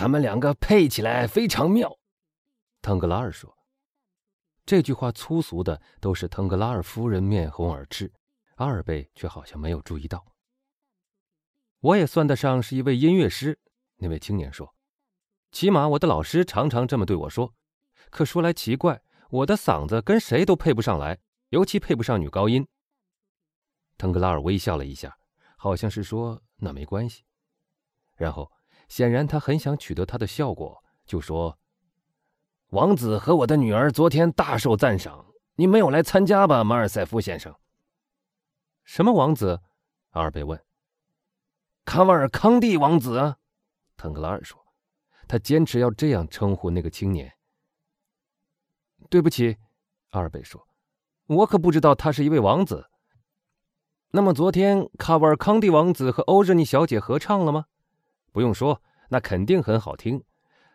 [0.00, 1.94] 他们两个配起来非常妙。”
[2.80, 3.54] 腾格拉尔说。
[4.64, 8.10] 这句话粗俗的都是腾格拉尔夫人面红耳赤，
[8.54, 10.24] 阿尔贝却好像没有注意到。
[11.80, 13.58] 我也算得上是一位音乐师，
[13.96, 14.74] 那位青年说。
[15.52, 17.52] 起码我的老师常常这么对我说。
[18.08, 21.18] 可说来奇怪，我的嗓子跟谁都配不上来，
[21.50, 22.66] 尤其配不上女高音。
[23.98, 25.18] 腾格拉尔微笑了一下，
[25.58, 27.22] 好像是说那没关系。
[28.14, 28.50] 然后，
[28.90, 31.56] 显然他很想取得他的效果，就说
[32.70, 37.54] ：“王子和我的女儿昨天大受赞赏，你没有来参加吧，马尔塞夫先生
[38.82, 39.60] ？”“什么王子？”
[40.10, 40.60] 阿尔贝问。
[41.86, 43.36] “卡瓦尔康蒂王子。”啊，
[43.96, 44.60] 腾格拉尔说。
[45.28, 47.32] 他坚持要这样称呼那个青年。
[49.08, 49.56] 对不起，
[50.08, 50.66] 阿尔贝说
[51.26, 52.90] ：“我可不知道他是一位王子。”
[54.10, 57.66] 那么昨天卡瓦尔康蒂王子和欧热妮小姐合唱了吗？
[58.32, 60.24] 不用说，那肯定很好听。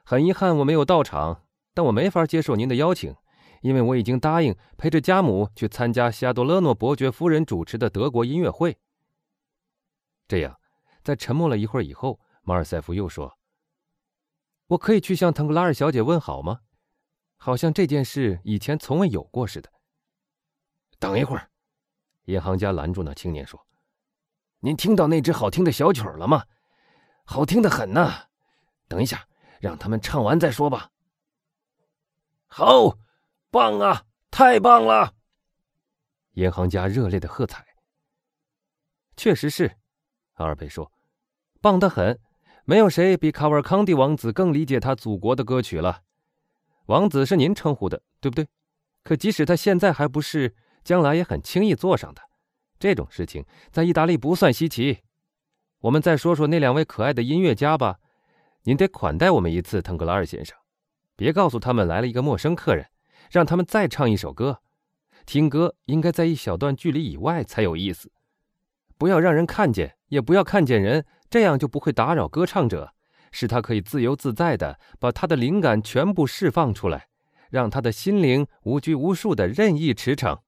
[0.04, 3.16] 很遗憾我没有到场，但我没法接受您的邀请，
[3.62, 8.78] 因为我已经答应陪着家母去参加夏多勒诺伯爵夫人主持的德国音乐会。
[10.28, 10.60] 这样，
[11.04, 13.38] 在沉默了一会儿以后，马尔塞夫又说。
[14.68, 16.62] 我可以去向腾格拉尔小姐问好吗？
[17.38, 19.72] 好像这件事以前从未有过似的。
[20.98, 21.50] 等一会儿，
[22.26, 23.68] 银行家拦住那青年说
[24.62, 26.46] ：“您听到那支好听的小曲了吗？
[27.26, 28.12] 好听的很呢。
[28.88, 29.28] 等一下，
[29.60, 30.92] 让他们唱完再说吧。”
[32.48, 32.98] 好，
[33.52, 34.06] 棒啊！
[34.32, 35.14] 太棒了！
[36.34, 37.66] 银行家热烈的喝彩。
[39.18, 39.78] 确实是，
[40.34, 40.92] 阿尔贝说
[41.62, 42.20] ：“棒得很。”
[42.68, 46.02] 没有谁比卡瓦康蒂王子更理解他祖国的歌曲了。
[46.88, 48.48] 王子是您称呼的，对不对？
[49.04, 52.22] 可即使他现在还不是，将来也很轻易做上的。
[52.80, 55.04] 这种事情在意大利不算稀奇。
[55.86, 58.00] 我们再说说那两位可爱的音乐家吧。
[58.64, 60.58] 您得款待我们一次，腾格拉尔先生。
[61.16, 62.88] 别告诉他们来了一个陌生客人，
[63.30, 64.62] 让他们再唱一首歌。
[65.28, 68.12] 听歌应该在一小段距离以外才有意思。
[68.98, 71.06] 不要让人看见，也不要看见人。
[71.30, 72.96] 这样就不会打扰歌唱者，
[73.32, 77.10] 使他可以自由自在的把他的灵感全部释放出来，
[77.52, 80.40] 让他的心灵无拘无束的任意驰骋。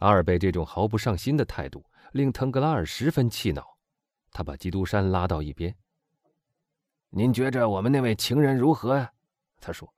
[0.00, 3.76] 阿尔贝这种毫不上心的态度令腾格拉尔十分气恼，
[4.30, 5.74] 他把基督山拉到一边。
[7.10, 9.12] 您觉着我们那位情人如何呀？
[9.60, 9.92] 他说。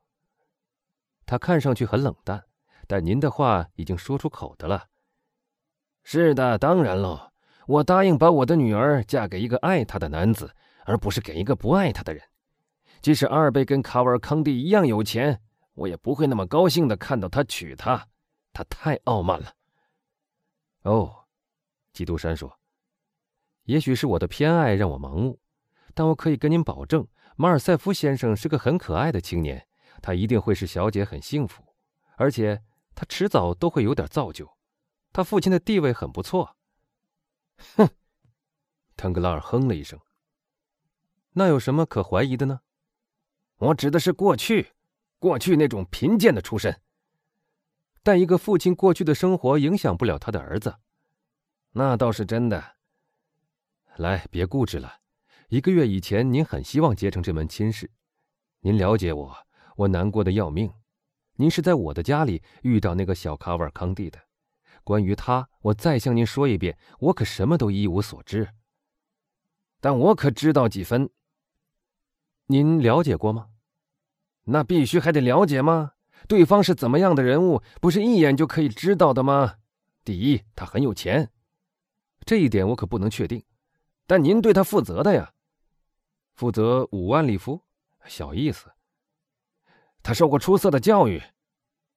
[1.27, 2.45] 他看上去很冷淡，
[2.87, 4.89] 但您的话已经说出口的了。
[6.03, 7.33] 是的，当然喽。
[7.67, 10.55] 我答应把我的女儿嫁给一个爱她的男子，
[10.85, 12.23] 而不是给一个不爱她的人。
[13.01, 15.41] 即使阿尔贝跟卡瓦尔康蒂一样有钱，
[15.73, 18.07] 我也不会那么高兴的看到他娶她。
[18.53, 19.55] 他太傲慢了。
[20.83, 21.24] 哦，
[21.95, 22.61] 基督山说
[23.65, 25.41] ：“也许是我的偏爱让我盲目，
[25.95, 27.07] 但我可以跟您保证，
[27.37, 29.67] 马尔塞夫先生是个很可爱的青年，
[30.03, 31.65] 他一定会使小姐很幸福，
[32.17, 32.63] 而且
[32.95, 34.59] 他迟早都会有点造就。
[35.13, 36.57] 他父亲的地位很不错。”
[37.77, 37.89] 哼，
[38.97, 39.99] 腾格拉尔哼了一声。
[41.35, 42.61] 那有什么可怀疑的呢？
[43.59, 44.73] 我指的是过去，
[45.21, 46.81] 过去那种贫贱的出身。
[48.03, 50.77] 但一个父亲过去的生活影响不了他的儿子，
[51.77, 52.77] 那倒是真的。
[53.97, 55.01] 来，别固执了。
[55.49, 57.91] 一个月以前，您很希望结成这门亲事。
[58.61, 59.37] 您了解我，
[59.77, 60.73] 我难过的要命。
[61.35, 64.21] 您是在我的家里遇到那个小卡瓦康蒂的。
[64.85, 68.51] 关于他，我再向您说一遍，我可什么都一无所知。
[69.81, 71.11] 但我可知道几分。
[72.47, 73.49] 您了解过吗？
[74.45, 75.95] 那必须还得了解吗？
[76.29, 79.57] 对方是怎么样的人物，不是一眼就可以知道的吗？
[80.05, 81.33] 第一，他很有钱，
[82.25, 83.45] 这一点我可不能确定。
[84.07, 85.33] 但您对他负责的呀。
[86.35, 87.63] 负责五万里夫，
[88.07, 88.73] 小意思。
[90.03, 91.23] 他受过出色的教育。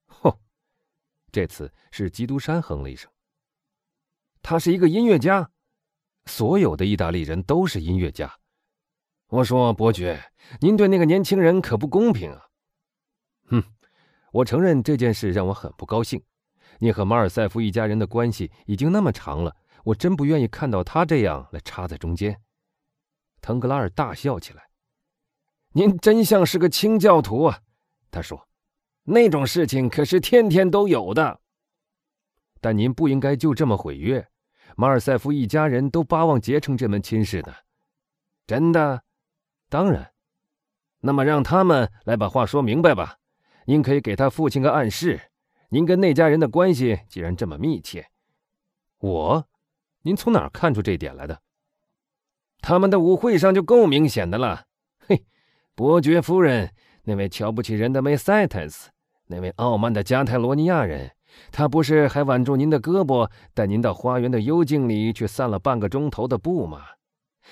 [0.06, 0.38] 哼
[1.32, 3.12] 这次是基督山哼了一声。
[4.42, 5.52] 他是一个音乐家，
[6.26, 8.38] 所有的意大利人都是音乐家。
[9.28, 10.32] 我说，伯爵，
[10.62, 12.48] 您对那个年轻人可不公平啊！
[13.50, 13.62] 哼，
[14.32, 16.24] 我承认这件事让我很不高兴。
[16.80, 19.58] 你和马尔塞夫一家人的关系已经那么长了，
[19.88, 22.42] 我真不愿意看到他这样来插在中间。
[23.40, 24.68] 腾格拉尔大笑起来。
[25.72, 27.62] 您真像是个清教徒啊，
[28.12, 28.48] 他说。
[29.10, 31.40] 那种事情可是天天都有的，
[32.60, 34.28] 但您不应该就这么毁约。
[34.76, 37.56] 马尔塞夫一家人都巴望结成这门亲事的。
[38.46, 39.04] 真的？
[39.70, 40.12] 当然。
[41.00, 43.20] 那么让他们来把话说明白吧。
[43.66, 45.32] 您可以给他父亲个暗示。
[45.70, 48.10] 您跟那家人的关系既然这么密切，
[49.00, 49.48] 我，
[50.08, 51.42] 您从哪儿看出这点来的？
[52.62, 54.64] 他们的舞会上就够明显的了。
[55.06, 55.26] 嘿，
[55.76, 56.74] 伯爵夫人，
[57.04, 58.90] 那位瞧不起人的梅赛特斯，
[59.26, 61.12] 那位傲慢的加泰罗尼亚人，
[61.52, 66.86] 他不是还挽住您的胳膊，带您到花园的幽静里去散了半个钟头的步吗？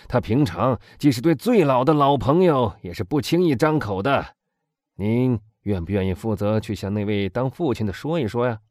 [0.08, 4.38] 他平常即使对最老的老朋友，也是不轻易张口的。
[4.96, 8.62] 您愿不愿意负责去向那位当父亲的说一说呀？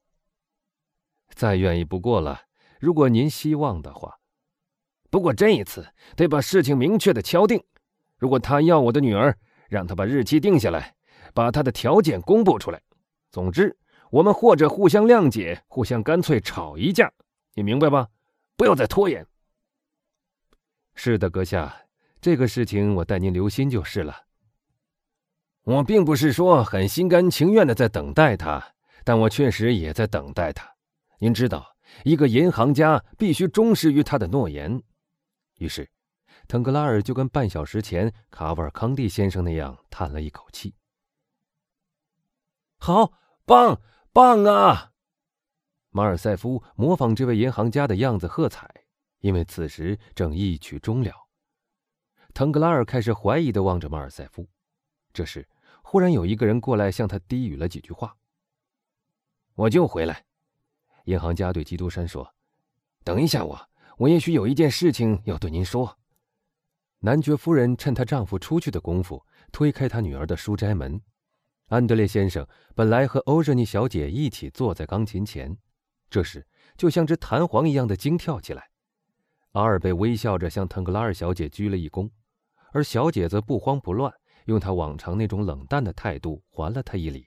[1.28, 2.43] 再愿意不过了。
[2.84, 4.18] 如果您希望的话，
[5.08, 7.64] 不过这一次得把事情明确的敲定。
[8.18, 9.38] 如果他要我的女儿，
[9.70, 10.94] 让他把日期定下来，
[11.32, 12.82] 把他的条件公布出来。
[13.30, 13.74] 总之，
[14.10, 17.10] 我们或者互相谅解，互相干脆吵一架，
[17.54, 18.08] 你明白吧？
[18.54, 19.26] 不要再拖延。
[20.94, 21.74] 是的，阁下，
[22.20, 24.14] 这个事情我代您留心就是了。
[25.62, 28.62] 我并不是说很心甘情愿的在等待他，
[29.04, 30.70] 但我确实也在等待他。
[31.18, 34.82] 您知道，一个银行家必须忠实于他的诺言。
[35.58, 35.88] 于是，
[36.48, 40.74] 腾格拉尔就跟半小时前卡瓦尔康蒂先生那样叹了一口气。
[42.78, 43.12] 好
[43.46, 43.80] 棒
[44.12, 44.90] 棒啊！
[45.90, 48.68] 马尔塞夫模仿这位银行家的样子喝彩，
[49.20, 51.28] 因为此时正一曲终了。
[52.34, 54.48] 腾格拉尔开始怀疑的望着马尔塞夫。
[55.12, 55.48] 这时，
[55.84, 58.16] 忽然有一个人过来向他低语了几句话。
[59.54, 60.24] 我就回来。
[61.04, 62.34] 银行家对基督山说
[63.04, 63.68] ：“等一下，我
[63.98, 65.98] 我也许有一件事情要对您说。”
[67.00, 69.22] 男爵夫人趁她丈夫出去的功夫，
[69.52, 71.00] 推开她女儿的书斋门。
[71.68, 75.56] 安德烈先生本来和欧热妮小姐一起坐在钢琴前，
[76.08, 76.46] 这时
[76.76, 78.70] 就像只弹簧一样的惊跳起来。
[79.52, 82.10] 阿尔贝微笑着向腾格拉尔小姐鞠了一躬，
[82.72, 84.12] 而小姐则不慌不乱，
[84.46, 87.26] 用她往常那种冷淡的态度还了他一礼。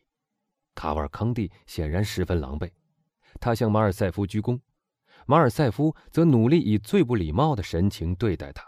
[0.75, 2.69] 卡瓦康蒂显然十分狼狈。
[3.39, 4.59] 他向马尔塞夫鞠躬，
[5.25, 8.63] 马尔塞夫则努力以最不礼貌的神情对待他。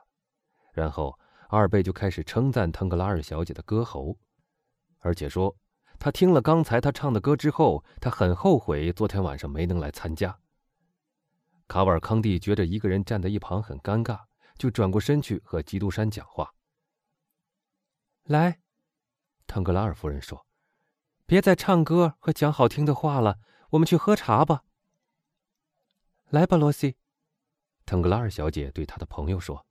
[0.73, 1.17] 然后
[1.49, 4.17] 阿尔贝就开始称赞腾格拉尔小姐的歌喉，
[4.99, 5.55] 而且说
[5.97, 10.39] 他听了刚才他唱的歌之后，他很后悔昨天晚上没能来参加。
[11.67, 14.21] 卡瓦尔康蒂觉着一个人站在一旁很尴尬，
[14.57, 16.51] 就转过身去和基督山讲话。
[18.23, 18.59] 来，
[19.47, 20.45] 腾格拉尔夫人说
[21.25, 23.37] ：“别再唱歌和讲好听的话了。”
[23.71, 24.63] 我们去喝茶吧。
[26.29, 26.95] 来吧，罗西。
[27.85, 29.65] 腾格拉尔小姐对她的朋友说。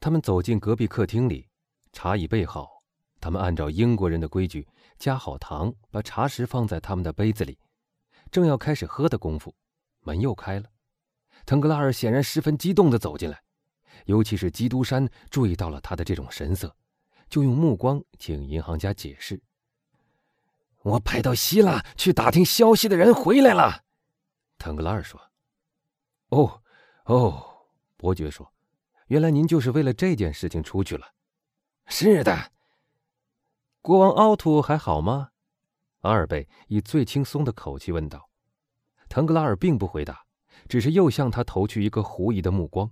[0.00, 1.48] 他们走进隔壁客厅里，
[1.92, 2.82] 茶已备好。
[3.20, 7.58] 他们按照英国人的规矩，加好糖，把茶食放在他们的杯子里。
[8.30, 9.54] 正要开始喝的功夫，
[10.00, 10.70] 门又开了。
[11.44, 13.42] 腾格拉尔显然十分激动地走进来，
[14.04, 16.76] 尤其是基督山注意到了他的这种神色，
[17.28, 19.42] 就用目光请银行家解释。
[20.82, 23.84] 我派到希腊去打听消息的人回来了，
[24.58, 25.20] 腾格拉尔说。
[26.30, 26.62] “哦，
[27.04, 27.44] 哦。”
[27.96, 28.52] 伯爵说
[29.08, 31.08] ，“原来您就是为了这件事情出去了。
[31.86, 32.52] ”“是的。”
[33.82, 35.30] 国王奥图还好吗？”
[36.02, 38.30] 阿尔贝以最轻松的口气问道。
[39.08, 40.24] 腾格拉尔并不回答，
[40.68, 42.88] 只是又向他投去一个狐疑的目光。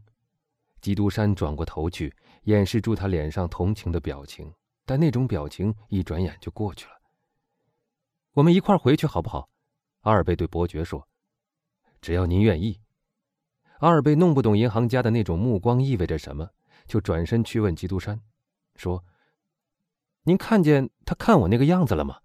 [0.80, 4.52] 基督山转过头去，掩饰住他脸上同情的表情，
[4.84, 6.92] 但那种表情一转眼就过去了。
[8.36, 9.48] 我们一块回去好不好？
[10.00, 11.08] 阿尔贝对伯爵说
[12.02, 12.82] ：“只要您愿意。”
[13.80, 16.50] 阿尔贝弄不懂银行家的那种目光意味着什么，
[16.86, 18.20] 就转身去问基督山，
[18.74, 19.02] 说
[20.24, 22.20] ：“您看见他看我那个样子了吗？”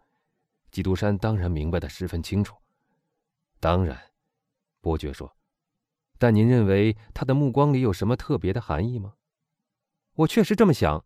[0.69, 2.57] 基督山当然明白的十分清楚。
[3.61, 4.11] 当然，
[4.81, 5.37] 伯爵说
[6.19, 9.13] ：“但您认为他的目光里有什么特别的含义吗？”
[10.15, 11.05] 我确实这么想。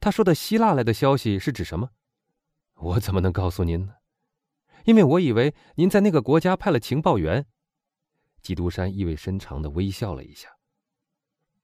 [0.00, 1.90] 他说的希腊来的消息是指什么？
[2.76, 3.96] 我怎么能告诉您呢？
[4.88, 7.44] 因为我以为您在那个国家派了情报员。
[8.40, 10.48] 基督山意味深长的微笑了一下。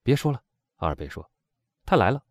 [0.03, 0.43] 别说了，
[0.75, 1.31] 阿尔贝说
[1.87, 2.23] ：“他来了，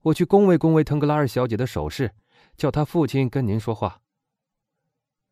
[0.00, 2.14] 我去恭维恭维腾格拉尔小姐的首饰，
[2.56, 4.00] 叫他父亲跟您说话。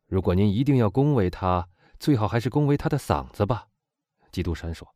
[0.05, 1.67] 如果您一定要恭维他，
[1.99, 3.69] 最好还是恭维他的嗓子吧。”
[4.31, 4.93] 基督山说：“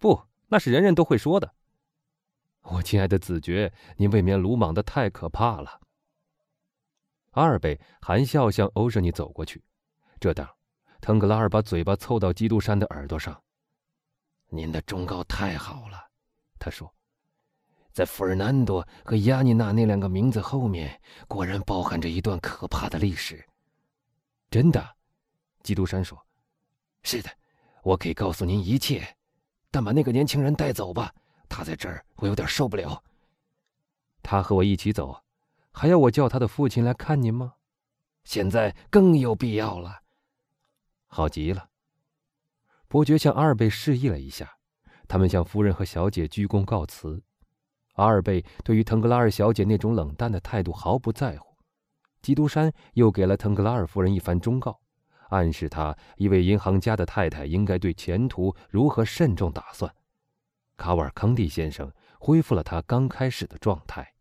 [0.00, 1.54] 不，那是人人都会说的。”
[2.74, 5.80] 我亲爱的子爵，您未免鲁莽的太可怕了。
[7.32, 9.62] 阿尔贝含笑向欧热妮走过去，
[10.20, 10.46] 这当，
[11.00, 13.42] 腾格拉尔把嘴巴凑到基督山的耳朵上。
[14.48, 15.98] “您的忠告太好了。”
[16.60, 16.94] 他说
[17.90, 23.42] ，“在弗尔南多和亚妮娜那两个名字后面，果然包含着一段可怕的历史。
[24.50, 24.96] ”“真的？”
[25.64, 26.22] 基督山说
[27.02, 27.30] ，“是的，
[27.82, 29.16] 我可以告诉您一切，
[29.70, 31.14] 但把那个年轻人带走吧，
[31.48, 33.02] 他在这儿我有点受不了。
[34.22, 35.18] ”“他和我一起走。”
[35.72, 37.54] 还要我叫他的父亲来看您吗？
[38.24, 40.02] 现在更有必要了。
[41.06, 41.70] 好极了。
[42.86, 44.58] 伯爵向阿尔贝示意了一下，
[45.08, 47.22] 他们向夫人和小姐鞠躬告辞。
[47.94, 51.56] 阿尔贝对于腾格拉尔小姐那种冷淡的态度毫不在乎。
[52.20, 54.80] 基督山又给了腾格拉尔夫人一番忠告，
[55.30, 59.92] 暗示她一位银行家的太太应该对前途如何慎重打算。
[60.76, 64.14] 卡瓦尔康蒂先生恢复了他刚开始的状态。